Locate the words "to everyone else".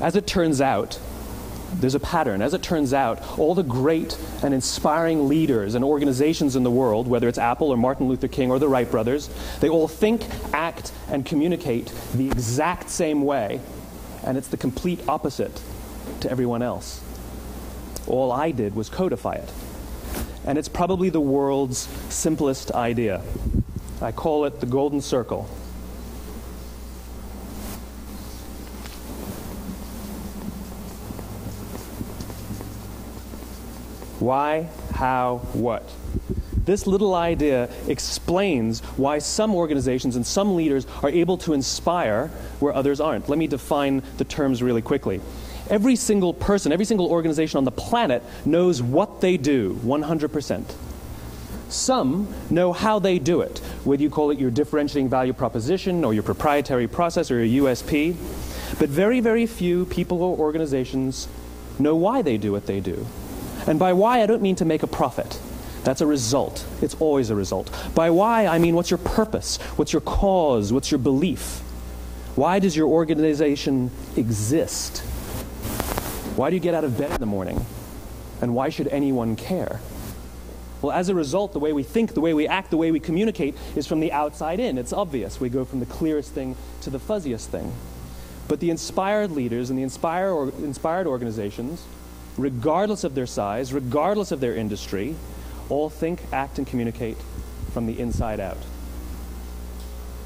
16.20-17.02